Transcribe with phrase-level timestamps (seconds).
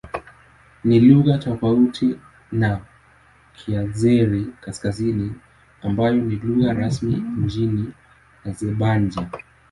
[0.83, 2.19] Ni lugha tofauti
[2.51, 2.79] na
[3.53, 5.31] Kiazeri-Kaskazini
[5.81, 7.93] ambayo ni lugha rasmi nchini
[8.45, 9.27] Azerbaijan.